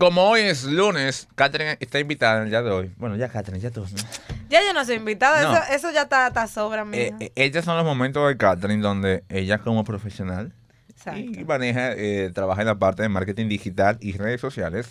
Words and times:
como 0.00 0.22
hoy 0.22 0.40
es 0.40 0.64
lunes, 0.64 1.28
Catherine 1.34 1.76
está 1.78 2.00
invitada 2.00 2.38
en 2.38 2.44
el 2.44 2.48
día 2.50 2.62
de 2.62 2.70
hoy. 2.70 2.90
Bueno, 2.96 3.16
ya 3.16 3.28
Catherine, 3.28 3.60
ya 3.60 3.70
tú. 3.70 3.84
Ya 4.48 4.60
yo 4.66 4.72
no 4.72 4.82
soy 4.84 4.96
invitada, 4.96 5.42
No. 5.42 5.52
eso, 5.52 5.72
eso 5.74 5.90
ya 5.92 6.02
está, 6.02 6.28
está 6.28 6.46
sobra, 6.48 6.84
mía. 6.86 7.00
Eh, 7.02 7.14
eh, 7.20 7.32
estos 7.36 7.66
son 7.66 7.76
los 7.76 7.84
momentos 7.84 8.26
de 8.26 8.36
Catherine 8.38 8.82
donde 8.82 9.22
ella 9.28 9.58
como 9.58 9.84
profesional 9.84 10.52
Exacto. 10.88 11.20
y 11.20 11.44
maneja, 11.44 11.92
eh, 11.92 12.30
trabaja 12.34 12.62
en 12.62 12.68
la 12.68 12.78
parte 12.78 13.02
de 13.02 13.10
marketing 13.10 13.48
digital 13.48 13.98
y 14.00 14.12
redes 14.16 14.40
sociales. 14.40 14.88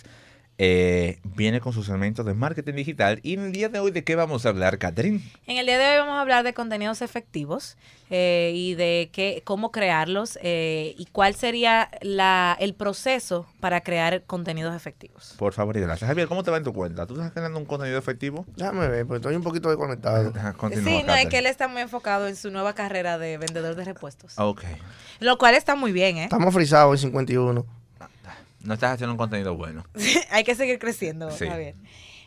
Eh, 0.61 1.19
viene 1.23 1.61
con 1.61 1.71
sus 1.71 1.87
elementos 1.87 2.25
de 2.25 2.33
marketing 2.33 2.73
digital. 2.73 3.21
Y 3.23 3.35
en 3.35 3.45
el 3.45 3.51
día 3.53 3.69
de 3.69 3.79
hoy, 3.79 3.91
¿de 3.91 4.03
qué 4.03 4.15
vamos 4.15 4.45
a 4.45 4.49
hablar, 4.49 4.77
Catherine? 4.77 5.21
En 5.47 5.55
el 5.55 5.65
día 5.65 5.77
de 5.77 5.93
hoy 5.93 5.99
vamos 5.99 6.15
a 6.15 6.21
hablar 6.21 6.43
de 6.43 6.53
contenidos 6.53 7.01
efectivos 7.01 7.77
eh, 8.09 8.51
y 8.53 8.75
de 8.75 9.09
qué, 9.13 9.41
cómo 9.45 9.71
crearlos 9.71 10.37
eh, 10.43 10.95
y 10.97 11.05
cuál 11.05 11.33
sería 11.33 11.89
la, 12.01 12.57
el 12.59 12.73
proceso 12.73 13.47
para 13.61 13.79
crear 13.79 14.23
contenidos 14.23 14.75
efectivos. 14.75 15.33
Por 15.39 15.53
favor 15.53 15.77
y 15.77 15.79
gracias. 15.79 16.09
Javier, 16.09 16.27
¿cómo 16.27 16.43
te 16.43 16.51
va 16.51 16.57
en 16.57 16.65
tu 16.65 16.73
cuenta? 16.73 17.07
¿Tú 17.07 17.13
estás 17.13 17.31
creando 17.31 17.57
un 17.57 17.65
contenido 17.65 17.97
efectivo? 17.97 18.45
Déjame 18.57 18.89
ver, 18.89 19.05
porque 19.05 19.19
estoy 19.19 19.35
un 19.37 19.43
poquito 19.43 19.69
desconectado. 19.69 20.33
Continúa, 20.57 20.83
sí, 20.83 21.03
no, 21.07 21.15
es 21.15 21.27
que 21.27 21.37
él 21.37 21.45
está 21.45 21.69
muy 21.69 21.81
enfocado 21.81 22.27
en 22.27 22.35
su 22.35 22.51
nueva 22.51 22.75
carrera 22.75 23.17
de 23.17 23.37
vendedor 23.37 23.75
de 23.75 23.85
repuestos. 23.85 24.37
Ok. 24.37 24.63
Lo 25.21 25.37
cual 25.37 25.55
está 25.55 25.75
muy 25.75 25.93
bien, 25.93 26.17
¿eh? 26.17 26.23
Estamos 26.25 26.53
frisados 26.53 27.01
en 27.01 27.11
51. 27.11 27.79
No 28.63 28.73
estás 28.73 28.93
haciendo 28.93 29.13
un 29.13 29.17
contenido 29.17 29.55
bueno. 29.55 29.85
Hay 30.31 30.43
que 30.43 30.55
seguir 30.55 30.79
creciendo, 30.79 31.31
Sí. 31.31 31.47
Javier. 31.47 31.75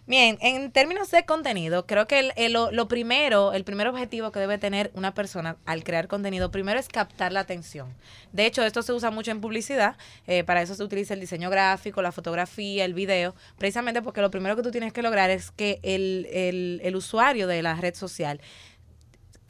Bien, 0.05 0.37
en 0.41 0.73
términos 0.73 1.13
de 1.13 1.25
contenido, 1.25 1.87
creo 1.87 2.09
que 2.09 2.19
el- 2.19 2.33
el- 2.35 2.53
lo, 2.53 2.73
lo 2.73 2.89
primero, 2.89 3.53
el 3.53 3.63
primer 3.63 3.87
objetivo 3.87 4.33
que 4.33 4.41
debe 4.41 4.59
tener 4.59 4.91
una 4.95 5.15
persona 5.15 5.59
al 5.65 5.85
crear 5.85 6.09
contenido, 6.09 6.51
primero 6.51 6.81
es 6.81 6.89
captar 6.89 7.33
la 7.33 7.39
atención. 7.39 7.95
De 8.33 8.45
hecho, 8.45 8.65
esto 8.65 8.83
se 8.83 8.93
usa 8.93 9.13
mucho 9.13 9.31
en 9.31 9.41
publicidad, 9.41 9.97
eh, 10.27 10.43
para 10.43 10.61
eso 10.61 10.75
se 10.75 10.83
utiliza 10.83 11.15
el 11.15 11.21
diseño 11.21 11.51
gráfico, 11.51 12.03
la 12.03 12.11
fotografía, 12.11 12.85
el 12.85 12.95
video, 12.95 13.37
precisamente 13.59 14.03
porque 14.03 14.21
lo 14.23 14.33
primero 14.33 14.57
que 14.57 14.63
tú 14.63 14.73
tienes 14.73 14.93
que 14.93 15.03
lograr 15.03 15.31
es 15.31 15.53
que 15.53 15.79
el, 15.85 16.27
el- 16.33 16.81
el 16.83 16.97
usuario 16.97 17.47
de 17.47 17.63
la 17.63 17.77
red 17.77 17.95
social 17.95 18.41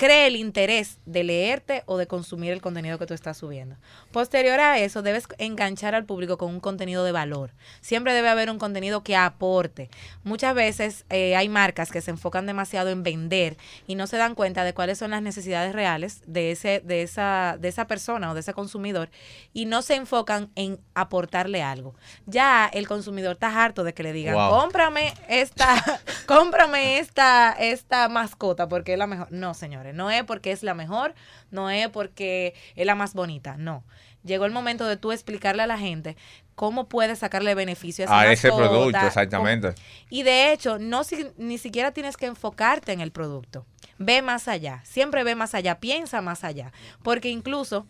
cree 0.03 0.27
el 0.27 0.35
interés 0.35 0.99
de 1.07 1.23
leerte 1.23 1.85
o 1.87 1.97
de 1.97 2.09
consumir 2.09 2.51
el 2.51 2.61
contenido 2.61 2.99
que 2.99 3.07
tú 3.07 3.15
estás 3.15 3.37
subiendo. 3.37 3.77
Posterior 4.11 4.59
a 4.59 4.81
eso, 4.81 5.01
debes 5.01 5.29
enganchar 5.39 5.95
al 5.95 6.05
público 6.07 6.39
con 6.39 6.51
un 6.51 6.59
contenido 6.59 7.05
de 7.05 7.13
valor. 7.13 7.53
Siempre 7.83 8.13
debe 8.13 8.29
haber 8.29 8.51
un 8.51 8.59
contenido 8.59 9.05
que 9.05 9.15
aporte. 9.15 9.91
Muchas 10.25 10.57
veces 10.57 11.05
eh, 11.09 11.37
hay 11.37 11.49
marcas 11.49 11.93
que 11.93 12.01
se 12.01 12.11
enfocan 12.11 12.47
demasiado 12.47 12.91
en 12.91 13.05
vender 13.05 13.57
y 13.87 13.95
no 13.95 14.09
se 14.09 14.17
dan 14.17 14.35
cuenta 14.35 14.65
de 14.65 14.75
cuáles 14.75 14.99
son 14.99 15.13
las 15.13 15.23
necesidades 15.23 15.73
reales 15.73 16.23
de 16.27 16.51
ese, 16.51 16.83
de 16.85 17.03
esa, 17.03 17.57
de 17.61 17.69
esa 17.69 17.87
persona 17.87 18.33
o 18.33 18.35
de 18.35 18.41
ese 18.41 18.55
consumidor 18.55 19.09
y 19.53 19.67
no 19.67 19.83
se 19.83 19.95
enfocan 19.95 20.51
en 20.57 20.81
aportarle 20.95 21.63
algo. 21.63 21.95
Ya 22.27 22.69
el 22.73 22.89
consumidor 22.89 23.35
está 23.35 23.63
harto 23.63 23.85
de 23.85 23.95
que 23.95 24.03
le 24.03 24.13
digan, 24.13 24.35
Wow. 24.35 24.63
cómprame 24.63 25.15
esta, 25.29 25.81
cómprame 26.27 26.99
esta, 26.99 27.53
esta 27.53 28.09
mascota 28.09 28.69
porque 28.69 28.95
es 28.95 28.99
la 28.99 29.07
mejor. 29.07 29.29
No, 29.31 29.55
señores, 29.55 29.92
no 29.93 30.11
es 30.11 30.25
porque 30.25 30.53
es 30.53 30.63
la 30.63 30.75
mejor, 30.75 31.15
no 31.51 31.71
es 31.71 31.89
porque 31.89 32.55
es 32.77 32.87
la 32.87 32.95
más 32.95 33.15
bonita, 33.15 33.57
no. 33.57 33.85
Llegó 34.25 34.45
el 34.45 34.53
momento 34.53 34.87
de 34.87 34.97
tú 34.97 35.11
explicarle 35.11 35.63
a 35.63 35.67
la 35.67 35.79
gente 35.79 36.17
cómo 36.55 36.89
puedes 36.89 37.19
sacarle 37.19 37.55
beneficio 37.57 38.05
a 38.05 38.07
esa 38.07 38.21
A 38.21 38.33
ese 38.33 38.49
producto, 38.53 39.07
exactamente. 39.07 39.75
y 40.11 40.23
de 40.23 40.53
hecho, 40.53 40.79
no 40.79 41.03
si- 41.03 41.27
ni 41.39 41.59
siquiera 41.59 41.91
tienes 41.93 42.17
que 42.17 42.27
enfocarte 42.27 42.93
en 42.93 43.01
el 43.01 43.11
producto. 43.11 43.67
Ve 43.99 44.23
más 44.23 44.47
allá, 44.49 44.81
siempre 44.85 45.25
ve 45.25 45.35
más 45.35 45.55
allá, 45.55 45.81
piensa 45.81 46.21
más 46.21 46.45
allá, 46.45 46.73
porque 47.03 47.31
incluso 47.31 47.87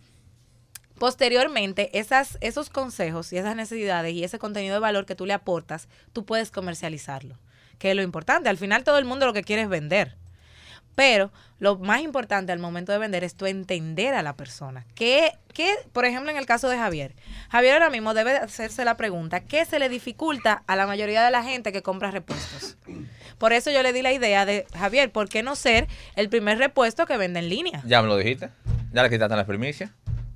posteriormente 0.98 1.98
esas, 1.98 2.39
esos 2.41 2.70
consejos 2.70 3.33
y 3.33 3.39
esas 3.39 3.56
necesidades 3.56 4.12
y 4.14 4.25
ese 4.25 4.39
contenido 4.39 4.75
de 4.75 4.81
valor 4.81 5.06
que 5.06 5.14
tú 5.14 5.27
le 5.27 5.33
aportas, 5.34 5.89
tú 6.12 6.25
puedes 6.25 6.50
comercializarlo, 6.50 7.39
que 7.78 7.91
es 7.91 7.97
lo 7.97 8.03
importante. 8.03 8.48
Al 8.48 8.56
final 8.59 8.84
todo 8.84 8.98
el 8.98 9.05
mundo 9.05 9.27
lo 9.27 9.33
que 9.33 9.42
quiere 9.42 9.62
es 9.62 9.69
vender. 9.69 10.16
Pero 10.94 11.32
lo 11.58 11.78
más 11.78 12.00
importante 12.00 12.52
al 12.52 12.58
momento 12.58 12.92
de 12.92 12.98
vender 12.98 13.24
es 13.24 13.34
tú 13.34 13.47
entender 13.47 14.14
a 14.14 14.22
la 14.22 14.36
persona. 14.36 14.84
¿Qué, 14.94 15.32
qué, 15.54 15.75
por 15.92 16.04
ejemplo, 16.04 16.30
en 16.30 16.36
el 16.36 16.47
caso 16.47 16.69
de 16.69 16.76
Javier? 16.76 17.14
Javier 17.50 17.75
ahora 17.75 17.91
mismo 17.91 18.14
debe 18.14 18.36
hacerse 18.36 18.84
la 18.84 18.97
pregunta, 18.97 19.41
¿qué 19.41 19.64
se 19.64 19.78
le 19.78 19.88
dificulta 19.88 20.62
a 20.66 20.76
la 20.76 20.86
mayoría 20.86 21.25
de 21.25 21.31
la 21.31 21.42
gente 21.42 21.72
que 21.72 21.82
compra 21.82 22.10
repuestos? 22.10 22.76
Por 23.38 23.52
eso 23.52 23.70
yo 23.70 23.82
le 23.82 23.92
di 23.92 24.02
la 24.02 24.12
idea 24.12 24.47
de, 24.47 24.66
Javier, 24.76 25.10
¿por 25.10 25.28
qué 25.28 25.42
no 25.42 25.56
ser 25.56 25.88
el 26.16 26.28
primer 26.28 26.58
repuesto 26.58 27.06
que 27.06 27.16
vende 27.16 27.41
en 27.41 27.48
línea? 27.48 27.82
Ya 27.86 28.02
me 28.02 28.08
lo 28.08 28.16
dijiste. 28.16 28.50
Ya 28.92 29.02
le 29.02 29.10
quitaste 29.10 29.34
las 29.34 29.47
primicias. 29.47 29.91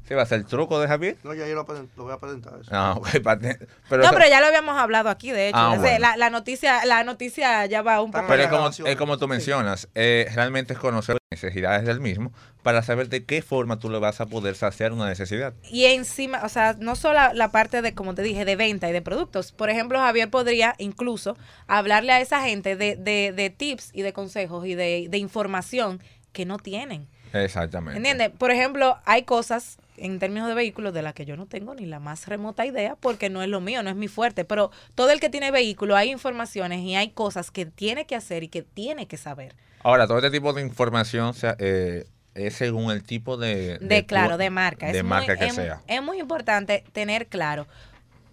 ¿Sí 0.07 0.15
va 0.15 0.23
a 0.23 0.27
ser 0.27 0.39
el 0.39 0.47
truco 0.47 0.79
de 0.79 0.87
Javier? 0.87 1.17
No, 1.25 1.35
ya 1.35 1.47
yo 1.49 1.55
lo, 1.57 1.67
lo 1.97 2.05
voy 2.05 2.13
a 2.13 2.19
presentar. 2.19 2.55
Eso. 2.61 2.71
Ah, 2.73 2.99
Pero, 3.13 4.03
no, 4.03 4.05
eso- 4.05 4.15
pero 4.15 4.29
ya 4.29 4.41
lo 4.41 4.47
habíamos 4.47 4.77
hablado 4.79 5.09
aquí, 5.09 5.31
de 5.33 5.49
hecho. 5.49 5.59
Ah, 5.59 5.77
bueno. 5.77 5.99
la, 5.99 6.17
la 6.17 6.31
noticia, 6.31 6.85
la 6.85 7.03
noticia 7.05 7.67
ya 7.67 7.83
va 7.83 8.01
un 8.01 8.13
poco... 8.13 8.25
pero 8.29 8.43
es 8.45 8.49
como, 8.49 8.69
es 8.69 8.97
como 8.97 9.19
tú 9.19 9.27
mencionas. 9.29 9.89
eh, 9.95 10.29
realmente 10.35 10.75
es 10.75 10.79
conocer 10.79 11.15
las 11.17 11.43
necesidades 11.43 11.85
del 11.87 12.01
mismo 12.01 12.33
para 12.63 12.83
saber 12.83 13.09
de 13.09 13.25
qué 13.25 13.43
forma 13.43 13.79
tú 13.79 13.91
le 13.91 13.99
vas 13.99 14.21
a 14.21 14.27
poder 14.27 14.55
saciar 14.57 14.93
una 14.93 15.07
necesidad. 15.09 15.55
Y 15.71 15.85
encima, 15.87 16.41
o 16.45 16.49
sea, 16.49 16.77
no 16.79 16.95
solo 16.97 17.15
la, 17.15 17.35
la 17.35 17.51
parte 17.51 17.83
de, 17.83 17.95
como 17.95 18.15
te 18.15 18.23
dije, 18.23 18.45
de 18.45 18.55
venta 18.57 18.89
y 18.89 18.93
de 18.93 19.03
productos. 19.03 19.53
Por 19.53 19.71
ejemplo, 19.71 19.99
Javier 19.99 20.31
podría 20.31 20.75
incluso 20.79 21.37
hablarle 21.67 22.13
a 22.13 22.21
esa 22.21 22.43
gente 22.43 22.77
de, 22.77 22.97
de, 22.97 23.33
de 23.35 23.51
tips 23.51 23.91
y 23.93 24.03
de 24.03 24.13
consejos 24.13 24.67
y 24.67 24.75
de, 24.75 25.07
de 25.09 25.19
información 25.19 26.01
que 26.33 26.45
no 26.45 26.59
tienen. 26.59 27.09
Exactamente. 27.33 27.97
¿Entiendes? 27.99 28.31
Por 28.39 28.51
ejemplo, 28.51 28.99
hay 29.05 29.23
cosas 29.25 29.79
en 29.99 30.19
términos 30.19 30.49
de 30.49 30.55
vehículos 30.55 30.93
de 30.95 31.03
las 31.03 31.15
que 31.15 31.25
yo 31.25 31.37
no 31.37 31.47
tengo 31.47 31.75
ni 31.75 31.87
la 31.87 32.01
más 32.01 32.27
remota 32.27 32.65
idea 32.67 32.97
porque 32.97 33.31
no 33.31 33.43
es 33.43 33.49
lo 33.49 33.61
mío, 33.61 33.83
no 33.83 33.91
es 33.91 33.97
mi 33.97 34.09
fuerte. 34.09 34.45
Pero 34.45 34.71
todo 34.95 35.11
el 35.11 35.21
que 35.21 35.29
tiene 35.31 35.51
vehículo 35.51 35.97
hay 35.97 36.11
informaciones 36.11 36.81
y 36.81 36.95
hay 36.95 37.11
cosas 37.11 37.51
que 37.51 37.67
tiene 37.67 38.07
que 38.07 38.15
hacer 38.17 38.43
y 38.43 38.49
que 38.49 38.63
tiene 38.63 39.07
que 39.07 39.17
saber. 39.17 39.55
Ahora, 39.83 40.07
todo 40.07 40.19
este 40.19 40.31
tipo 40.31 40.53
de 40.53 40.63
información 40.63 41.35
eh, 41.59 42.05
es 42.35 42.55
según 42.55 42.91
el 42.91 43.03
tipo 43.05 43.37
de... 43.37 43.79
De, 43.79 44.05
claro, 44.07 44.37
de 44.37 44.51
marca. 44.51 44.91
De 44.91 44.99
es 44.99 45.05
marca 45.05 45.33
muy, 45.35 45.39
que 45.39 45.47
es- 45.47 45.55
sea. 45.55 45.81
Es 45.87 46.03
muy 46.03 46.19
importante 46.21 46.85
tener 46.93 47.27
claro 47.29 47.67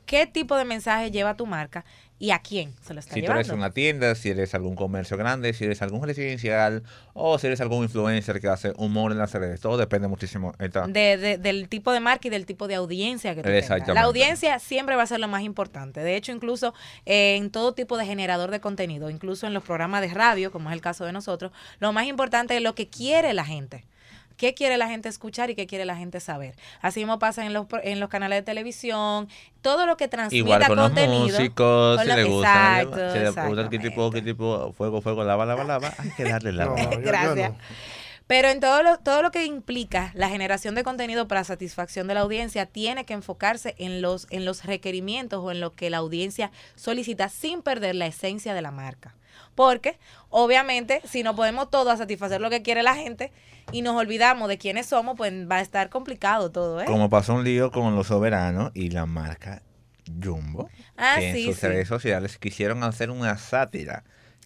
qué 0.05 0.25
tipo 0.27 0.57
de 0.57 0.65
mensaje 0.65 1.11
lleva 1.11 1.35
tu 1.35 1.45
marca 1.45 1.85
y 2.23 2.31
a 2.31 2.39
quién 2.39 2.73
se 2.81 2.93
lo 2.93 3.01
está 3.01 3.13
Si 3.15 3.19
tú 3.19 3.23
llevando. 3.23 3.41
eres 3.41 3.51
una 3.51 3.71
tienda, 3.71 4.15
si 4.15 4.29
eres 4.29 4.55
algún 4.55 4.75
comercio 4.77 5.17
grande, 5.17 5.51
si 5.51 5.65
eres 5.65 5.81
algún 5.81 6.03
residencial 6.07 6.83
o 7.13 7.37
si 7.37 7.47
eres 7.47 7.59
algún 7.59 7.83
influencer 7.83 8.39
que 8.39 8.47
hace 8.47 8.71
humor 8.77 9.11
en 9.11 9.17
las 9.17 9.33
redes, 9.33 9.59
todo 9.59 9.75
depende 9.75 10.07
muchísimo. 10.07 10.53
Esta- 10.57 10.87
De- 10.87 11.17
de- 11.17 11.37
del 11.37 11.67
tipo 11.67 11.91
de 11.91 11.99
marca 11.99 12.25
y 12.29 12.31
del 12.31 12.45
tipo 12.45 12.69
de 12.69 12.75
audiencia 12.75 13.35
que 13.35 13.41
tú 13.43 13.49
tengas. 13.49 13.87
La 13.93 14.03
audiencia 14.03 14.57
siempre 14.59 14.95
va 14.95 15.03
a 15.03 15.07
ser 15.07 15.19
lo 15.19 15.27
más 15.27 15.41
importante. 15.41 15.99
De 15.99 16.15
hecho, 16.15 16.31
incluso 16.31 16.73
eh, 17.05 17.35
en 17.35 17.49
todo 17.51 17.73
tipo 17.73 17.97
de 17.97 18.05
generador 18.05 18.51
de 18.51 18.61
contenido, 18.61 19.09
incluso 19.09 19.45
en 19.45 19.53
los 19.53 19.63
programas 19.63 19.99
de 19.99 20.07
radio, 20.07 20.49
como 20.49 20.69
es 20.69 20.73
el 20.75 20.81
caso 20.81 21.03
de 21.03 21.11
nosotros, 21.11 21.51
lo 21.79 21.91
más 21.91 22.05
importante 22.07 22.55
es 22.55 22.61
lo 22.63 22.73
que 22.73 22.87
quiere 22.87 23.33
la 23.33 23.43
gente. 23.43 23.83
¿Qué 24.37 24.53
quiere 24.53 24.77
la 24.77 24.87
gente 24.87 25.09
escuchar 25.09 25.49
y 25.49 25.55
qué 25.55 25.67
quiere 25.67 25.85
la 25.85 25.95
gente 25.95 26.19
saber? 26.19 26.55
Así 26.81 26.99
mismo 27.01 27.19
pasa 27.19 27.45
en 27.45 27.53
los, 27.53 27.65
pro- 27.67 27.81
en 27.83 27.99
los 27.99 28.09
canales 28.09 28.39
de 28.39 28.43
televisión, 28.43 29.27
todo 29.61 29.85
lo 29.85 29.95
que 29.97 30.07
transmita 30.07 30.35
Igual 30.45 30.65
con 30.67 30.75
los 30.77 30.85
contenido. 30.87 31.19
músicos, 31.39 31.95
con 31.97 32.03
si 32.03 32.09
lo- 32.09 32.15
le 32.15 32.23
gusta, 32.23 32.81
Exacto, 32.81 33.11
si 33.13 33.19
le 33.19 33.29
gusta 33.29 33.69
que 33.69 33.79
tipo, 33.79 34.11
qué 34.11 34.21
tipo, 34.21 34.73
fuego, 34.73 35.01
fuego, 35.01 35.23
lava, 35.23 35.45
lava, 35.45 35.63
lava, 35.63 35.93
hay 35.97 36.09
que 36.11 36.23
darle 36.23 36.51
lava. 36.51 36.75
No, 36.75 36.83
yo- 36.91 36.99
yo 36.99 36.99
Gracias. 37.01 37.51
no. 37.51 37.57
Pero 38.33 38.49
en 38.49 38.59
todo 38.59 38.81
lo, 38.81 38.97
todo 38.97 39.21
lo 39.21 39.29
que 39.29 39.45
implica 39.45 40.09
la 40.15 40.27
generación 40.27 40.73
de 40.73 40.83
contenido 40.83 41.27
para 41.27 41.43
satisfacción 41.43 42.07
de 42.07 42.15
la 42.15 42.21
audiencia, 42.21 42.65
tiene 42.65 43.05
que 43.05 43.13
enfocarse 43.13 43.75
en 43.77 44.01
los, 44.01 44.25
en 44.31 44.43
los 44.43 44.65
requerimientos 44.65 45.39
o 45.43 45.51
en 45.51 45.59
lo 45.59 45.73
que 45.73 45.91
la 45.91 45.97
audiencia 45.97 46.49
solicita 46.75 47.29
sin 47.29 47.61
perder 47.61 47.93
la 47.93 48.07
esencia 48.07 48.55
de 48.55 48.63
la 48.63 48.71
marca. 48.71 49.13
Porque, 49.53 49.99
obviamente, 50.31 51.03
si 51.05 51.21
no 51.21 51.35
podemos 51.35 51.69
todos 51.69 51.93
a 51.93 51.97
satisfacer 51.97 52.41
lo 52.41 52.49
que 52.49 52.63
quiere 52.63 52.81
la 52.81 52.95
gente 52.95 53.31
y 53.71 53.83
nos 53.83 53.95
olvidamos 53.95 54.49
de 54.49 54.57
quiénes 54.57 54.87
somos, 54.87 55.15
pues 55.15 55.31
va 55.47 55.57
a 55.57 55.61
estar 55.61 55.91
complicado 55.91 56.49
todo, 56.49 56.81
¿eh? 56.81 56.85
Como 56.85 57.11
pasó 57.11 57.35
un 57.35 57.43
lío 57.43 57.69
con 57.71 57.95
los 57.95 58.07
soberanos 58.07 58.71
y 58.73 58.89
la 58.89 59.05
marca 59.05 59.61
Jumbo, 60.07 60.71
Ah, 60.97 61.17
que 61.19 61.29
en 61.29 61.35
sí, 61.35 61.45
sus 61.45 61.57
sí. 61.57 61.67
redes 61.67 61.87
sociales 61.87 62.39
quisieron 62.39 62.83
hacer 62.83 63.11
una 63.11 63.37
sátira 63.37 64.03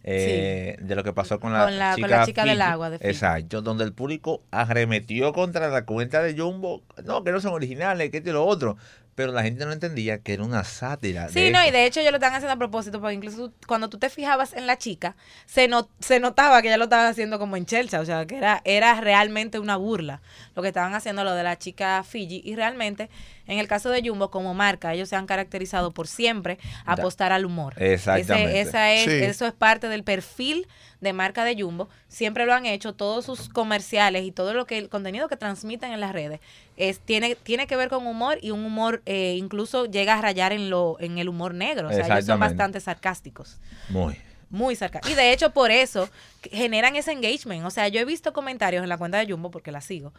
eh, 0.10 0.78
de 0.80 0.96
lo 0.96 1.04
que 1.04 1.12
pasó 1.12 1.40
con 1.40 1.52
la, 1.54 1.66
Con 1.66 1.78
la- 1.78 1.90
con 1.92 1.96
chica, 1.98 2.08
la 2.08 2.26
chica 2.26 2.46
del 2.46 2.62
agua 2.62 2.90
de 2.90 2.98
Fiji. 3.00 3.10
Exacto, 3.10 3.62
donde 3.62 3.84
el 3.84 3.94
público 3.94 4.42
arremetió 4.52 5.34
contra 5.34 5.68
la 5.68 5.86
cuenta 5.86 6.22
de 6.24 6.38
Jumbo, 6.38 6.82
no, 7.04 7.24
que 7.24 7.32
no 7.32 7.42
son 7.42 7.54
originales, 7.54 8.10
que 8.10 8.18
esto 8.18 8.30
y 8.30 8.34
lo 8.34 8.46
otro. 8.46 8.78
Pero 9.18 9.32
la 9.32 9.42
gente 9.42 9.66
no 9.66 9.72
entendía 9.72 10.20
que 10.20 10.34
era 10.34 10.44
una 10.44 10.64
sátira. 10.64 11.28
Sí, 11.30 11.42
de 11.42 11.52
no, 11.52 11.60
eso. 11.60 11.70
y 11.70 11.72
de 11.72 11.86
hecho 11.88 12.00
ellos 12.02 12.12
lo 12.12 12.18
están 12.18 12.36
haciendo 12.36 12.54
a 12.54 12.58
propósito, 12.58 13.00
porque 13.02 13.16
incluso 13.16 13.52
cuando 13.66 13.90
tú 13.90 13.98
te 13.98 14.12
fijabas 14.12 14.54
en 14.54 14.68
la 14.68 14.78
chica, 14.78 15.16
se, 15.48 15.68
no, 15.68 15.90
se 16.00 16.20
notaba 16.20 16.62
que 16.62 16.68
ella 16.68 16.78
lo 16.78 16.84
estaba 16.84 17.08
haciendo 17.10 17.40
como 17.40 17.58
en 17.58 17.66
Chelsea, 17.66 18.00
o 18.00 18.06
sea, 18.06 18.28
que 18.28 18.38
era, 18.38 18.62
era 18.64 19.02
realmente 19.02 19.58
una 19.58 19.76
burla 19.76 20.22
lo 20.56 20.62
que 20.62 20.68
estaban 20.68 20.94
haciendo 20.94 21.24
lo 21.24 21.34
de 21.34 21.42
la 21.42 21.58
chica 21.58 22.04
Fiji, 22.08 22.44
y 22.46 22.56
realmente 22.56 23.10
En 23.50 23.60
el 23.60 23.68
caso 23.70 23.90
de 23.90 24.02
Jumbo, 24.08 24.30
como 24.30 24.54
marca, 24.54 24.94
ellos 24.94 25.08
se 25.10 25.16
han 25.16 25.26
caracterizado 25.26 25.92
por 25.94 26.08
siempre 26.08 26.60
apostar 26.86 27.32
al 27.32 27.46
humor. 27.46 27.74
Exactamente. 27.82 28.60
Ese- 28.60 28.70
esa 28.70 28.92
es, 28.94 29.04
Sí. 29.06 29.12
Eso 29.24 29.48
es 29.48 29.54
parte 29.54 29.88
del 29.88 30.04
perfil 30.04 30.68
de 31.02 31.14
marca 31.14 31.44
de 31.44 31.62
Jumbo. 31.62 31.90
Siempre 32.08 32.46
lo 32.46 32.54
han 32.54 32.66
hecho, 32.66 32.94
todos 32.94 33.26
sus 33.26 33.50
comerciales 33.50 34.24
y 34.24 34.32
todo 34.32 34.54
lo 34.54 34.66
que 34.66 34.78
el 34.78 34.90
contenido 34.90 35.28
que 35.28 35.38
transmiten 35.38 35.92
en 35.92 36.00
las 36.00 36.12
redes 36.12 36.40
es 36.76 37.00
tiene 37.00 37.36
tiene 37.36 37.68
que 37.68 37.76
ver 37.76 37.90
con 37.90 38.08
humor 38.08 38.40
y 38.42 38.52
un 38.52 38.64
humor 38.66 39.02
eh, 39.06 39.36
incluso 39.38 39.86
llega 39.86 40.18
a 40.18 40.22
rayar 40.22 40.54
en 40.54 40.70
lo 40.70 40.98
en 41.00 41.18
el 41.18 41.30
humor 41.30 41.54
negro. 41.54 41.90
O 41.90 41.92
sea, 41.92 42.06
ellos 42.06 42.26
son 42.26 42.40
bastante 42.40 42.80
sarcásticos. 42.80 43.58
Muy. 43.90 44.18
Muy 44.50 44.76
sarcásticos. 44.76 45.12
Y 45.12 45.16
de 45.22 45.34
hecho, 45.34 45.52
por 45.52 45.72
eso 45.72 46.10
generan 46.52 46.96
ese 46.96 47.12
engagement. 47.12 47.66
O 47.66 47.70
sea, 47.70 47.90
yo 47.90 48.00
he 48.00 48.06
visto 48.06 48.32
comentarios 48.32 48.82
en 48.82 48.90
la 48.90 48.98
cuenta 48.98 49.18
de 49.18 49.30
Jumbo, 49.30 49.52
porque 49.52 49.74
la 49.74 49.82
sigo, 49.82 50.14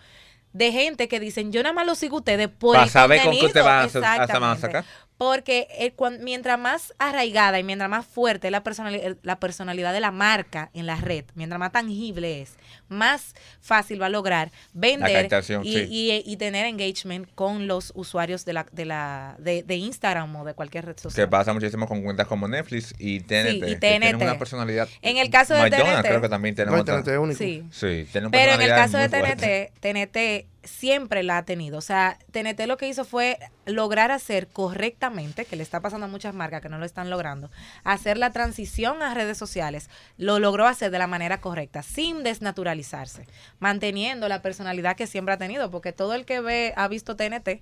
de 0.53 0.71
gente 0.71 1.09
que 1.09 1.19
dicen, 1.19 1.51
yo 1.51 1.63
nada 1.63 1.73
más 1.73 1.87
lo 1.87 1.95
sigo 1.95 2.17
a 2.17 2.19
ustedes 2.21 2.49
por 2.49 2.77
Para 2.77 2.89
saber 2.89 3.23
con 3.23 3.33
qué 3.33 3.41
contenido". 3.41 3.65
te 3.65 3.69
a 3.69 3.81
a 3.81 3.85
Exactamente. 3.85 4.61
sacar. 4.61 4.85
Porque 5.19 5.67
eh, 5.76 5.91
cuan- 5.97 6.20
mientras 6.23 6.59
más 6.61 6.94
arraigada 6.99 7.59
y 7.59 7.65
mientras 7.65 7.91
más 7.91 8.06
fuerte 8.06 8.47
es 8.47 8.53
la, 8.53 8.62
personali- 8.62 9.19
la 9.23 9.41
personalidad 9.41 9.93
de 9.93 9.99
la 9.99 10.12
marca 10.12 10.70
en 10.75 10.87
la 10.87 10.94
red, 10.94 11.25
mientras 11.35 11.59
más 11.59 11.73
tangible 11.73 12.41
es, 12.41 12.55
más 12.88 13.35
fácil 13.61 14.00
va 14.00 14.06
a 14.06 14.11
lograr 14.11 14.53
vender 14.73 15.23
captación, 15.23 15.62
y, 15.67 15.73
sí. 15.75 15.87
y- 15.91 16.23
y 16.25 16.37
tener 16.37 16.67
engagement 16.67 17.29
con 17.35 17.67
los 17.67 17.91
usuarios 17.97 18.44
de 18.44 18.53
la 18.53 18.67
de 18.70 18.85
la 18.85 19.35
de, 19.41 19.65
de 19.65 19.75
Instagram 19.75 20.37
o 20.37 20.44
de 20.44 20.55
cualquier 20.55 20.87
red 20.87 20.94
Que 20.94 21.03
social. 21.03 21.29
pasa 21.29 21.53
muchísimo 21.53 21.88
con 21.88 22.03
cuentas 22.03 22.29
como 22.29 22.47
Netflix 22.47 22.94
y 22.99 23.19
TNT. 23.21 23.55
y 23.56 23.61
que 23.61 23.76
tienen 23.76 24.12
TNT. 24.19 24.23
una 24.23 24.38
personalidad. 24.38 24.88
En 25.03 25.17
el 25.17 25.31
caso 25.31 25.53
de 25.55 25.62
McDonald's 25.62 25.97
TNT, 26.03 26.09
creo 26.09 26.21
que 26.21 26.29
también 26.29 26.55
tienen 26.55 26.73
No. 26.75 26.85
TNT 26.85 27.09
es 27.09 27.19
único. 27.19 27.38
Sí. 27.38 27.64
Sí, 27.73 28.06
Pero 28.31 28.53
en 28.53 28.62
el 28.62 28.69
caso 28.69 28.97
de. 28.99 29.09
TNT, 29.09 29.73
TNT 29.81 30.47
siempre 30.69 31.23
la 31.23 31.38
ha 31.38 31.44
tenido. 31.44 31.79
O 31.79 31.81
sea, 31.81 32.19
TNT 32.31 32.67
lo 32.67 32.76
que 32.76 32.88
hizo 32.88 33.05
fue 33.05 33.38
lograr 33.67 34.11
hacer 34.11 34.49
correctamente, 34.49 35.44
que 35.44 35.56
le 35.56 35.62
está 35.62 35.81
pasando 35.81 36.06
a 36.06 36.09
muchas 36.09 36.35
marcas 36.35 36.62
que 36.62 36.69
no 36.69 36.79
lo 36.79 36.87
están 36.87 37.11
logrando, 37.11 37.50
hacer 37.85 38.19
la 38.19 38.31
transición 38.31 39.03
a 39.03 39.15
redes 39.15 39.37
sociales. 39.37 39.91
Lo 40.17 40.38
logró 40.38 40.67
hacer 40.67 40.91
de 40.91 40.99
la 40.99 41.06
manera 41.06 41.41
correcta, 41.41 41.82
sin 41.82 42.23
desnaturalizarse, 42.23 43.26
manteniendo 43.59 44.29
la 44.29 44.43
personalidad 44.43 44.97
que 44.97 45.06
siempre 45.06 45.35
ha 45.35 45.38
tenido, 45.38 45.70
porque 45.70 45.93
todo 45.93 46.15
el 46.15 46.25
que 46.25 46.41
ve, 46.41 46.73
ha 46.76 46.88
visto 46.88 47.17
TNT 47.17 47.61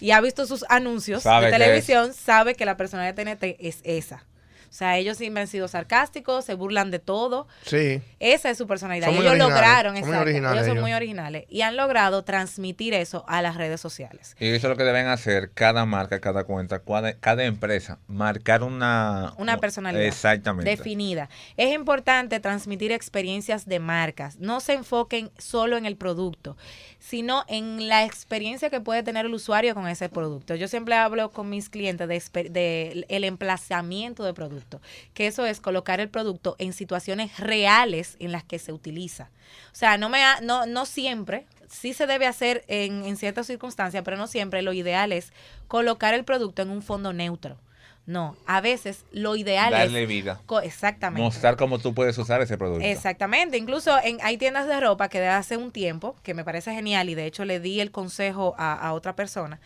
y 0.00 0.10
ha 0.10 0.20
visto 0.20 0.46
sus 0.46 0.64
anuncios 0.68 1.22
Sabe 1.22 1.46
de 1.46 1.52
televisión, 1.52 2.12
sabe 2.12 2.54
que 2.54 2.66
la 2.66 2.76
personalidad 2.76 3.14
de 3.14 3.24
TNT 3.24 3.56
es 3.60 3.80
esa. 3.84 4.27
O 4.68 4.72
sea, 4.72 4.96
ellos 4.98 5.16
siempre 5.16 5.42
han 5.42 5.48
sido 5.48 5.68
sarcásticos, 5.68 6.44
se 6.44 6.54
burlan 6.54 6.90
de 6.90 6.98
todo. 6.98 7.46
Sí. 7.64 8.02
Esa 8.20 8.50
es 8.50 8.58
su 8.58 8.66
personalidad. 8.66 9.06
Son 9.06 9.14
Y 9.14 9.18
muy 9.18 9.26
ellos 9.26 9.34
originales, 9.34 9.60
lograron, 9.62 9.94
son 9.96 10.00
muy 10.04 10.08
exacto, 10.10 10.22
originales 10.22 10.54
ellos 10.56 10.66
son 10.66 10.76
ellos. 10.76 10.82
muy 10.82 10.92
originales 10.92 11.44
y 11.48 11.62
han 11.62 11.76
logrado 11.76 12.24
transmitir 12.24 12.94
eso 12.94 13.24
a 13.28 13.42
las 13.42 13.56
redes 13.56 13.80
sociales. 13.80 14.36
Y 14.38 14.48
eso 14.48 14.66
es 14.66 14.70
lo 14.70 14.76
que 14.76 14.84
deben 14.84 15.06
hacer 15.06 15.50
cada 15.52 15.84
marca, 15.86 16.20
cada 16.20 16.44
cuenta, 16.44 16.80
cada, 16.80 17.14
cada 17.14 17.44
empresa. 17.44 17.98
Marcar 18.06 18.62
una... 18.62 19.34
Una 19.38 19.58
personalidad 19.58 20.04
Exactamente. 20.04 20.68
definida. 20.70 21.28
Es 21.56 21.74
importante 21.74 22.40
transmitir 22.40 22.92
experiencias 22.92 23.66
de 23.66 23.78
marcas. 23.80 24.38
No 24.38 24.60
se 24.60 24.74
enfoquen 24.74 25.30
solo 25.38 25.76
en 25.76 25.86
el 25.86 25.96
producto, 25.96 26.56
sino 26.98 27.44
en 27.48 27.88
la 27.88 28.04
experiencia 28.04 28.70
que 28.70 28.80
puede 28.80 29.02
tener 29.02 29.26
el 29.26 29.34
usuario 29.34 29.74
con 29.74 29.88
ese 29.88 30.08
producto. 30.08 30.54
Yo 30.54 30.68
siempre 30.68 30.94
hablo 30.94 31.30
con 31.30 31.48
mis 31.48 31.68
clientes 31.68 32.08
de, 32.08 32.48
de 32.50 33.06
el 33.08 33.24
emplazamiento 33.24 34.24
de 34.24 34.34
producto, 34.58 34.80
que 35.14 35.26
eso 35.26 35.46
es 35.46 35.60
colocar 35.60 36.00
el 36.00 36.08
producto 36.08 36.56
en 36.58 36.72
situaciones 36.72 37.38
reales 37.38 38.16
en 38.18 38.32
las 38.32 38.44
que 38.44 38.58
se 38.58 38.72
utiliza. 38.72 39.30
O 39.72 39.74
sea, 39.74 39.98
no 39.98 40.08
me 40.08 40.22
ha- 40.24 40.40
no 40.40 40.66
no 40.66 40.86
siempre 40.86 41.46
sí 41.68 41.92
se 41.92 42.06
debe 42.06 42.26
hacer 42.26 42.64
en, 42.68 43.04
en 43.04 43.16
ciertas 43.16 43.46
circunstancias, 43.46 44.02
pero 44.04 44.16
no 44.16 44.26
siempre. 44.26 44.62
Lo 44.62 44.72
ideal 44.72 45.12
es 45.12 45.32
colocar 45.68 46.14
el 46.14 46.24
producto 46.24 46.62
en 46.62 46.70
un 46.70 46.82
fondo 46.82 47.12
neutro. 47.12 47.58
No, 48.06 48.36
a 48.46 48.62
veces 48.62 49.04
lo 49.12 49.36
ideal 49.36 49.70
Darle 49.70 50.04
es 50.04 50.08
vida. 50.08 50.40
Exactamente. 50.62 51.22
Mostrar 51.22 51.56
cómo 51.58 51.78
tú 51.78 51.92
puedes 51.92 52.16
usar 52.16 52.40
ese 52.40 52.56
producto. 52.56 52.86
Exactamente. 52.86 53.58
Incluso 53.58 53.98
en, 54.02 54.16
hay 54.22 54.38
tiendas 54.38 54.66
de 54.66 54.80
ropa 54.80 55.10
que 55.10 55.20
de 55.20 55.28
hace 55.28 55.58
un 55.58 55.72
tiempo, 55.72 56.16
que 56.22 56.32
me 56.32 56.42
parece 56.42 56.72
genial 56.72 57.10
y 57.10 57.14
de 57.14 57.26
hecho 57.26 57.44
le 57.44 57.60
di 57.60 57.80
el 57.82 57.90
consejo 57.90 58.54
a, 58.56 58.72
a 58.72 58.94
otra 58.94 59.14
persona, 59.14 59.60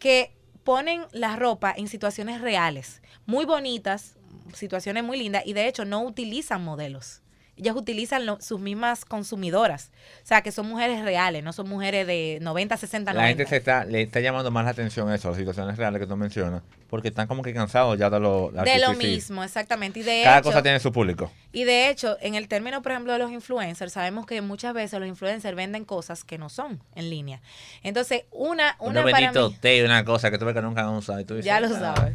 que 0.00 0.32
ponen 0.64 1.04
la 1.12 1.36
ropa 1.36 1.72
en 1.76 1.86
situaciones 1.86 2.40
reales, 2.40 3.02
muy 3.24 3.44
bonitas, 3.44 4.15
situaciones 4.54 5.04
muy 5.04 5.18
lindas 5.18 5.42
y 5.46 5.52
de 5.52 5.68
hecho 5.68 5.84
no 5.84 6.02
utilizan 6.02 6.62
modelos. 6.64 7.22
Ellas 7.58 7.74
utilizan 7.74 8.26
lo- 8.26 8.38
sus 8.42 8.60
mismas 8.60 9.06
consumidoras. 9.06 9.90
O 10.22 10.26
sea, 10.26 10.42
que 10.42 10.52
son 10.52 10.68
mujeres 10.68 11.02
reales, 11.02 11.42
no 11.42 11.54
son 11.54 11.66
mujeres 11.70 12.06
de 12.06 12.38
90, 12.42 12.76
60, 12.76 13.14
La 13.14 13.22
90. 13.22 13.28
gente 13.38 13.48
se 13.48 13.56
está, 13.56 13.86
le 13.86 14.02
está 14.02 14.20
llamando 14.20 14.50
más 14.50 14.66
la 14.66 14.72
atención 14.72 15.08
a 15.08 15.14
eso, 15.14 15.28
las 15.30 15.38
situaciones 15.38 15.78
reales 15.78 15.98
que 15.98 16.06
tú 16.06 16.18
mencionas, 16.18 16.60
porque 16.90 17.08
están 17.08 17.26
como 17.26 17.42
que 17.42 17.54
cansados 17.54 17.98
ya 17.98 18.10
de 18.10 18.20
lo 18.20 18.50
de 18.50 18.78
lo 18.78 18.92
mismo, 18.92 19.42
exactamente. 19.42 20.00
Y 20.00 20.02
de 20.02 20.20
Cada 20.24 20.36
hecho, 20.40 20.50
cosa 20.50 20.62
tiene 20.62 20.80
su 20.80 20.92
público. 20.92 21.32
Y 21.50 21.64
de 21.64 21.88
hecho, 21.88 22.18
en 22.20 22.34
el 22.34 22.46
término, 22.46 22.82
por 22.82 22.92
ejemplo, 22.92 23.14
de 23.14 23.20
los 23.20 23.30
influencers, 23.32 23.90
sabemos 23.94 24.26
que 24.26 24.42
muchas 24.42 24.74
veces 24.74 25.00
los 25.00 25.08
influencers 25.08 25.56
venden 25.56 25.86
cosas 25.86 26.24
que 26.24 26.36
no 26.36 26.50
son 26.50 26.82
en 26.94 27.08
línea. 27.08 27.40
Entonces, 27.82 28.24
una, 28.32 28.76
una 28.80 29.00
Unos 29.00 29.10
para 29.12 29.32
mí, 29.32 29.56
té 29.62 29.82
una 29.82 30.04
cosa 30.04 30.30
que 30.30 30.36
tú 30.36 30.44
ves 30.44 30.54
que 30.54 30.60
nunca 30.60 30.82
han 30.82 30.90
usado. 30.90 31.20
Y 31.20 31.24
tú 31.24 31.36
dices, 31.36 31.46
ya 31.46 31.58
lo 31.58 31.68
"Ah". 31.74 32.10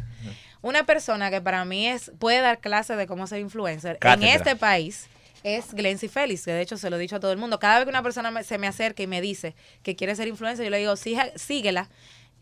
Una 0.62 0.86
persona 0.86 1.30
que 1.30 1.40
para 1.40 1.64
mí 1.64 1.86
es 1.88 2.10
puede 2.18 2.40
dar 2.40 2.60
clase 2.60 2.96
de 2.96 3.06
cómo 3.06 3.26
ser 3.26 3.40
influencer 3.40 3.98
Cátedra. 3.98 4.28
en 4.30 4.36
este 4.36 4.56
país 4.56 5.08
es 5.42 5.74
Glency 5.74 6.06
Félix, 6.08 6.44
que 6.44 6.52
de 6.52 6.60
hecho 6.62 6.76
se 6.76 6.88
lo 6.88 6.96
he 6.96 7.00
dicho 7.00 7.16
a 7.16 7.20
todo 7.20 7.32
el 7.32 7.38
mundo. 7.38 7.58
Cada 7.58 7.78
vez 7.78 7.84
que 7.84 7.90
una 7.90 8.02
persona 8.02 8.30
me- 8.30 8.44
se 8.44 8.58
me 8.58 8.68
acerca 8.68 9.02
y 9.02 9.08
me 9.08 9.20
dice 9.20 9.54
que 9.82 9.96
quiere 9.96 10.14
ser 10.14 10.28
influencer, 10.28 10.64
yo 10.64 10.70
le 10.70 10.78
digo, 10.78 10.94
"Siga- 10.96 11.32
síguela, 11.36 11.88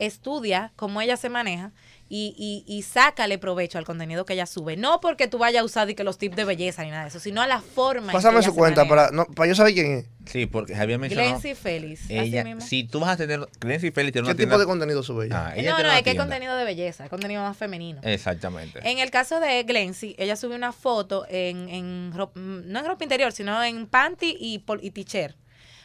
estudia 0.01 0.73
cómo 0.77 1.01
ella 1.01 1.17
se 1.17 1.29
maneja 1.29 1.73
y, 2.09 2.35
y, 2.37 2.65
y 2.67 2.83
sácale 2.83 3.39
provecho 3.39 3.79
al 3.79 3.85
contenido 3.85 4.25
que 4.25 4.33
ella 4.33 4.47
sube. 4.47 4.77
No 4.77 5.01
porque 5.01 5.29
tú 5.29 5.39
vayas 5.39 5.63
a 5.63 5.65
usar 5.65 5.89
y 5.89 5.95
que 5.95 6.03
los 6.03 6.19
tips 6.19 6.35
de 6.35 6.45
belleza 6.45 6.83
ni 6.83 6.91
nada 6.91 7.03
de 7.05 7.09
eso, 7.11 7.21
sino 7.21 7.41
a 7.41 7.47
la 7.47 7.61
forma. 7.61 8.07
en 8.09 8.13
Pásame 8.13 8.33
que 8.35 8.39
ella 8.41 8.49
su 8.49 8.53
se 8.55 8.59
cuenta 8.59 8.85
maneja. 8.85 9.07
para, 9.09 9.17
no, 9.17 9.27
para 9.33 9.49
yo 9.49 9.55
saber 9.55 9.75
quién 9.75 9.93
es. 9.99 10.07
Sí, 10.27 10.47
porque 10.47 10.75
Javier 10.75 10.99
mencionó. 10.99 11.25
Glency 11.29 11.55
Félix, 11.55 12.05
así 12.05 12.19
ella, 12.19 12.43
mismo. 12.45 12.61
si 12.63 12.83
tú 12.85 12.99
vas 13.01 13.11
a 13.11 13.17
tener. 13.17 13.49
Glency 13.61 13.93
Félix 13.93 14.13
tiene 14.15 14.27
¿Qué 14.27 14.31
una 14.33 14.37
tipo 14.37 14.37
tienda. 14.49 14.59
de 14.59 14.65
contenido 14.67 15.03
sube 15.05 15.27
ella? 15.27 15.47
Ah, 15.47 15.53
ella 15.57 15.71
no, 15.71 15.77
tiene 15.77 15.83
no, 15.85 15.89
una 15.91 15.99
es 15.99 16.03
que 16.05 16.11
es 16.11 16.15
tienda. 16.15 16.25
contenido 16.25 16.57
de 16.57 16.65
belleza, 16.65 17.05
es 17.05 17.11
contenido 17.11 17.43
más 17.43 17.57
femenino. 17.57 18.01
Exactamente. 18.03 18.81
En 18.91 18.99
el 18.99 19.11
caso 19.11 19.39
de 19.39 19.63
Glency, 19.63 20.17
ella 20.19 20.35
subió 20.35 20.57
una 20.57 20.73
foto 20.73 21.27
en, 21.29 21.69
en 21.69 22.13
rop- 22.13 22.35
no 22.35 22.79
en 22.81 22.87
ropa 22.87 23.05
interior, 23.05 23.31
sino 23.33 23.63
en 23.63 23.87
panty 23.87 24.37
y, 24.39 24.59
pol- 24.61 24.81
y 24.83 24.91
t-shirt, 24.91 25.37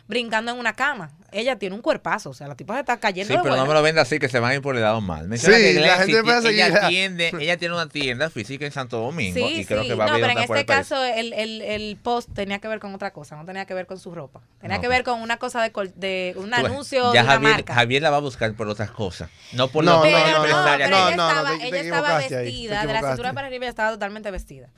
brincando 0.08 0.52
en 0.52 0.58
una 0.60 0.74
cama. 0.74 1.10
Ella 1.32 1.58
tiene 1.58 1.76
un 1.76 1.82
cuerpazo, 1.82 2.30
o 2.30 2.34
sea, 2.34 2.48
la 2.48 2.56
tipa 2.56 2.76
se 2.76 2.82
está 2.82 2.98
cayendo 2.98 3.28
Sí, 3.34 3.36
de 3.38 3.44
pero 3.44 3.58
no 3.58 3.66
me 3.66 3.74
lo 3.74 3.82
venda 3.82 4.04
así 4.04 4.20
que 4.20 4.30
se 4.30 4.40
van 4.40 4.52
a 4.52 4.56
ir 4.56 4.62
por 4.62 4.76
el 4.76 4.82
lado 4.84 5.02
mal. 5.02 5.28
Menciona 5.28 5.58
Sí, 5.58 5.64
que 5.64 5.74
la 5.82 5.98
gente 5.98 6.18
empieza 6.20 6.38
a 6.38 6.42
ti- 6.42 6.48
ella, 6.50 6.66
seguirla. 6.68 6.86
atiende, 6.88 7.32
ella 7.42 7.58
tiene 7.58 7.74
una 7.74 7.90
tienda 7.90 8.30
física 8.30 8.66
en 8.66 8.72
Santo 8.72 9.00
Domingo 9.02 9.36
Sí, 9.50 9.62
y 9.62 9.66
creo 9.66 9.82
sí. 9.82 9.88
que 9.90 9.96
va 9.96 10.06
a 10.06 10.08
no, 10.08 10.14
abrir 10.14 10.28
pero 10.28 10.40
en 10.40 10.44
este 10.46 10.66
caso 10.66 11.04
el, 11.04 11.34
el, 11.34 11.62
el 11.62 11.98
post 12.02 12.30
tenía 12.34 12.60
que 12.60 12.68
ver 12.70 12.80
con 12.80 12.94
otra 12.96 13.12
cosa, 13.12 13.36
no 13.36 13.44
tenía 13.46 13.66
que 13.66 13.74
ver 13.74 13.86
con 13.86 14.00
su 14.00 14.16
ropa. 14.16 14.42
Tenía 14.62 14.78
No, 14.78 14.82
que 14.82 14.88
ok. 14.88 14.94
ver 14.94 15.04
con 15.04 15.22
una 15.22 15.38
cosa 15.38 15.62
de, 15.62 15.72
col- 15.74 15.92
de 15.96 16.34
un 16.38 16.52
ves, 16.52 16.60
anuncio 16.60 17.14
ya 17.14 17.22
de 17.22 17.26
una 17.28 17.34
Javier, 17.34 17.52
marca. 17.52 17.74
Javier 17.74 18.02
la 18.04 18.10
va 18.12 18.18
a 18.18 18.22
buscar 18.22 18.54
por 18.54 18.70
otras 18.70 18.92
cosas. 18.92 19.30
No 19.52 19.68
por 19.68 19.84
No, 19.84 19.92
lo 19.92 19.98
no, 19.98 20.04
no, 20.06 20.10
no, 20.10 20.12
no, 20.12 20.78
que- 20.78 20.84
ella 20.84 20.88
no, 20.90 21.10
estaba, 21.10 21.52
te- 21.52 21.58
te 21.58 21.68
ella 21.68 21.82
estaba 21.82 22.18
ahí, 22.18 22.30
vestida, 22.30 22.86
de 22.86 22.94
la 22.94 23.02
cintura 23.10 23.34
para 23.34 23.48
arriba 23.48 23.66
ella 23.66 23.70
estaba 23.72 23.92
totalmente 23.92 24.32
vestida. 24.32 24.70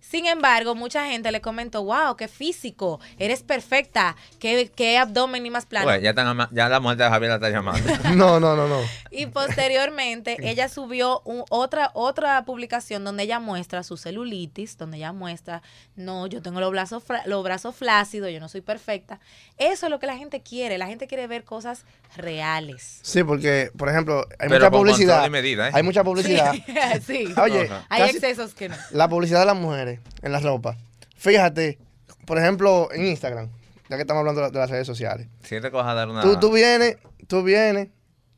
Sin 0.00 0.24
embargo, 0.24 0.74
mucha 0.74 1.04
gente 1.06 1.30
le 1.32 1.42
comentó, 1.42 1.84
wow, 1.84 2.16
qué 2.16 2.28
físico, 2.28 2.98
eres 3.18 3.42
perfecta, 3.42 4.16
qué, 4.38 4.70
qué 4.74 4.96
abdomen 4.96 5.44
y 5.44 5.50
más 5.50 5.66
plano. 5.66 5.84
Pues, 5.86 6.00
ya, 6.00 6.14
ya 6.50 6.68
la 6.70 6.80
muerte 6.80 7.02
de 7.02 7.10
Javier 7.10 7.28
la 7.30 7.34
está 7.36 7.50
llamando. 7.50 7.92
No, 8.16 8.40
no, 8.40 8.56
no, 8.56 8.66
no. 8.68 8.80
Y 9.10 9.26
posteriormente 9.26 10.36
ella 10.40 10.68
subió 10.68 11.20
un- 11.26 11.44
otra, 11.50 11.90
otra 11.94 12.42
publicación 12.44 13.04
donde 13.04 13.24
ella 13.24 13.38
muestra 13.38 13.82
su 13.82 13.96
celulitis, 13.98 14.78
donde 14.78 14.96
ella 14.96 15.12
muestra, 15.12 15.62
no, 15.96 16.26
yo 16.26 16.40
tengo 16.42 16.60
los 16.60 16.70
brazos, 16.70 17.02
los 17.26 17.44
brazos 17.44 17.74
flácidos, 17.76 18.30
yo 18.30 18.40
no 18.40 18.48
soy 18.48 18.60
perfecta. 18.62 19.20
Eso 19.58 19.86
es 19.86 19.90
lo 19.90 19.98
que 19.98 20.06
la 20.06 20.16
gente 20.16 20.40
quiere, 20.42 20.78
la 20.78 20.86
gente 20.86 21.06
quiere 21.06 21.26
ver 21.26 21.44
cosas 21.44 21.84
reales. 22.16 23.00
Sí, 23.02 23.22
porque, 23.24 23.70
por 23.76 23.88
ejemplo, 23.88 24.26
hay 24.38 24.48
Pero 24.48 24.66
mucha 24.66 24.70
publicidad. 24.70 25.28
medida, 25.30 25.68
¿eh? 25.68 25.72
Hay 25.74 25.82
mucha 25.82 26.04
publicidad. 26.04 26.54
sí, 27.06 27.32
Oye, 27.40 27.64
Ajá. 27.64 27.86
hay 27.88 28.02
casi- 28.02 28.16
excesos 28.16 28.54
que 28.54 28.68
no. 28.68 28.76
la 28.90 29.08
publicidad 29.08 29.40
de 29.40 29.46
las 29.46 29.56
mujeres 29.56 29.87
en 30.22 30.32
la 30.32 30.40
ropa. 30.40 30.76
Fíjate, 31.16 31.78
por 32.26 32.38
ejemplo, 32.38 32.88
en 32.92 33.06
Instagram, 33.06 33.48
ya 33.88 33.96
que 33.96 34.02
estamos 34.02 34.20
hablando 34.20 34.40
de 34.42 34.46
la- 34.48 34.50
de 34.52 34.58
las 34.58 34.70
redes 34.70 34.86
sociales. 34.86 35.26
Siente 35.42 35.70
que 35.70 35.76
vas 35.76 35.86
a 35.86 35.94
dar 35.94 36.08
una. 36.08 36.22
Tú, 36.22 36.38
tú 36.38 36.50
vienes, 36.52 36.96
tú 37.26 37.42
vienes 37.42 37.88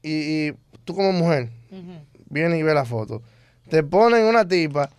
y, 0.03 0.49
y 0.49 0.55
tú 0.85 0.95
como 0.95 1.13
mujer 1.13 1.51
Ujú. 1.71 2.05
vienes 2.27 2.59
y 2.59 2.63
ves 2.63 2.75
la 2.75 2.85
foto. 2.85 3.23
Te 3.69 3.83
ponen 3.83 4.25
una 4.25 4.47
tipa, 4.47 4.91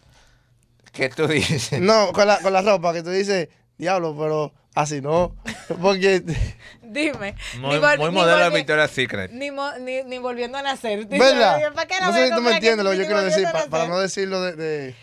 ¿Qué 0.91 1.09
tú 1.09 1.27
dices? 1.27 1.71
no, 1.81 2.11
con 2.11 2.27
la, 2.27 2.39
con 2.39 2.51
la 2.53 2.61
ropa 2.61 2.93
que 2.93 3.01
tú 3.03 3.09
dices, 3.11 3.47
diablo, 3.77 4.15
pero 4.17 4.53
así 4.75 5.01
no. 5.01 5.35
Porque, 5.81 6.21
Dime. 6.83 7.35
Muy, 7.59 7.79
ni 7.79 7.97
muy 7.97 8.11
modelo 8.11 8.49
de 8.49 8.49
Victoria's 8.57 8.91
Secret. 8.91 9.31
Ni, 9.31 9.49
mo- 9.51 9.77
ni, 9.79 10.03
ni 10.03 10.17
volviendo 10.17 10.57
a 10.57 10.61
nacer. 10.61 11.05
¿verdad? 11.07 11.73
¿Para 11.73 11.87
qué 11.87 11.95
No 12.01 12.07
la 12.07 12.13
sé 12.13 12.27
si 12.27 12.35
tú 12.35 12.41
me 12.41 12.51
entiendes 12.55 12.83
lo 12.83 12.91
que 12.91 12.97
yo 12.97 13.05
quiero 13.05 13.21
decir, 13.21 13.47
para 13.69 13.87
no 13.87 13.99
decirlo 13.99 14.41
de... 14.41 14.55
de- 14.55 14.95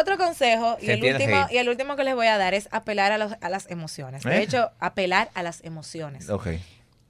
Otro 0.00 0.16
consejo 0.18 0.76
y 0.80 0.90
el, 0.90 1.04
último, 1.04 1.46
y 1.50 1.56
el 1.58 1.68
último 1.68 1.96
que 1.96 2.04
les 2.04 2.14
voy 2.14 2.26
a 2.26 2.38
dar 2.38 2.54
es 2.54 2.68
apelar 2.72 3.12
a, 3.12 3.18
los- 3.18 3.34
a 3.40 3.48
las 3.48 3.70
emociones. 3.70 4.22
De 4.24 4.38
¿Eh? 4.38 4.42
hecho, 4.42 4.70
apelar 4.80 5.30
a 5.34 5.42
las 5.42 5.62
emociones. 5.64 6.28
Ok. 6.30 6.48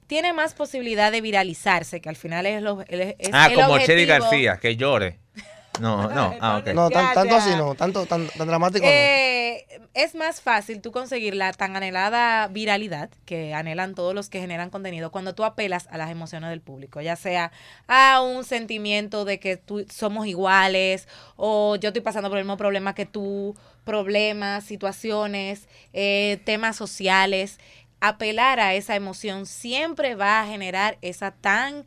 tiene 0.07 0.33
más 0.33 0.53
posibilidad 0.53 1.11
de 1.11 1.21
viralizarse, 1.21 1.99
que 2.01 2.09
al 2.09 2.15
final 2.15 2.45
es, 2.45 2.61
lo, 2.61 2.81
es 2.87 3.15
Ah, 3.33 3.47
el 3.49 3.55
como 3.55 3.79
Chedi. 3.79 4.05
García, 4.05 4.57
que 4.61 4.75
llore. 4.75 5.19
No, 5.79 6.09
no, 6.09 6.35
ah, 6.41 6.57
ok. 6.61 6.67
No, 6.73 6.89
tan- 6.89 7.13
tanto 7.13 7.35
así 7.35 7.49
no, 7.55 7.73
tanto, 7.75 8.05
tan, 8.05 8.27
tan 8.27 8.47
dramático 8.47 8.85
no. 8.85 8.91
Es 9.95 10.13
más 10.13 10.41
fácil 10.41 10.81
tú 10.81 10.91
conseguir 10.91 11.35
la 11.35 11.53
tan 11.53 11.77
anhelada 11.77 12.49
viralidad 12.49 13.09
que 13.23 13.53
anhelan 13.53 13.95
todos 13.95 14.13
los 14.13 14.27
que 14.27 14.41
generan 14.41 14.69
contenido 14.69 15.09
cuando 15.09 15.33
tú 15.33 15.45
apelas 15.45 15.87
a 15.89 15.97
las 15.97 16.11
emociones 16.11 16.49
del 16.49 16.59
público, 16.59 16.99
ya 16.99 17.15
sea 17.15 17.53
a 17.87 18.21
un 18.21 18.43
sentimiento 18.43 19.23
de 19.23 19.39
que 19.39 19.55
tú 19.55 19.85
somos 19.89 20.27
iguales 20.27 21.07
o 21.37 21.77
yo 21.77 21.89
estoy 21.89 22.01
pasando 22.01 22.27
por 22.27 22.37
el 22.37 22.43
mismo 22.43 22.57
problema 22.57 22.93
que 22.93 23.05
tú, 23.05 23.55
problemas, 23.85 24.65
situaciones, 24.65 25.69
eh, 25.93 26.41
temas 26.43 26.75
sociales. 26.75 27.57
Apelar 28.01 28.59
a 28.59 28.73
esa 28.73 28.97
emoción 28.97 29.45
siempre 29.45 30.15
va 30.15 30.41
a 30.41 30.45
generar 30.45 30.97
esa 31.01 31.31
tan 31.31 31.85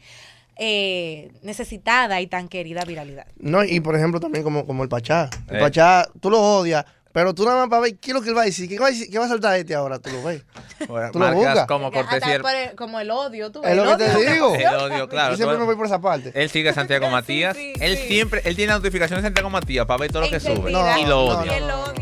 eh, 0.60 1.30
necesitada 1.42 2.20
y 2.20 2.26
tan 2.26 2.48
querida 2.48 2.84
viralidad. 2.84 3.26
No, 3.38 3.62
y 3.62 3.78
por 3.78 3.94
ejemplo 3.94 4.18
también 4.18 4.42
como, 4.42 4.66
como 4.66 4.82
el 4.82 4.88
Pachá. 4.88 5.30
El 5.48 5.56
Eh. 5.56 5.60
Pachá, 5.60 6.08
tú 6.20 6.30
lo 6.30 6.40
odias, 6.40 6.84
pero 7.18 7.34
tú 7.34 7.44
nada 7.44 7.56
más 7.56 7.68
para 7.68 7.82
ver 7.82 7.96
qué 7.98 8.10
es 8.12 8.14
lo 8.14 8.22
que 8.22 8.28
él 8.28 8.36
va 8.36 8.42
a 8.42 8.44
decir. 8.44 8.68
¿Qué 8.68 8.78
va 8.78 8.86
a, 8.86 8.90
decir? 8.90 9.10
¿Qué 9.10 9.18
va 9.18 9.24
a 9.24 9.28
saltar 9.28 9.58
este 9.58 9.74
ahora? 9.74 9.98
Tú 9.98 10.08
lo 10.10 10.22
ves. 10.22 10.44
Bueno, 10.86 11.10
Tú 11.10 11.18
lo 11.18 11.24
marcas 11.24 11.44
buscas. 11.44 11.66
como 11.66 11.90
cortesía. 11.90 12.40
como 12.76 13.00
el 13.00 13.10
odio, 13.10 13.50
tú 13.50 13.60
Es 13.64 13.76
lo 13.76 13.96
que 13.96 14.04
te 14.04 14.32
digo. 14.32 14.54
El 14.54 14.66
odio, 14.76 15.08
claro. 15.08 15.30
Yo 15.32 15.36
siempre 15.36 15.56
todo- 15.56 15.58
me 15.58 15.64
voy 15.66 15.74
por 15.74 15.86
esa 15.86 16.00
parte. 16.00 16.30
Él 16.32 16.48
sigue 16.48 16.68
a 16.68 16.74
Santiago 16.74 17.10
Matías. 17.10 17.56
sí, 17.56 17.72
él 17.80 17.96
sí. 17.96 18.06
siempre, 18.06 18.42
él 18.44 18.54
tiene 18.54 18.72
notificaciones 18.74 19.24
de 19.24 19.26
Santiago 19.26 19.50
Matías 19.50 19.84
para 19.86 19.98
ver 19.98 20.12
todo 20.12 20.22
lo 20.22 20.30
que 20.30 20.38
sube. 20.38 20.70
Y 20.70 20.72
lo 20.72 20.78
No, 20.80 20.80
odia. 21.40 21.50
no, 21.50 21.52
Él 21.52 21.66
lo 21.66 21.86
no, 21.88 21.92